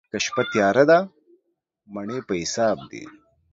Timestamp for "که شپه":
0.11-0.43